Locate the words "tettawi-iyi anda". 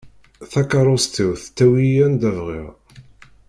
1.41-2.29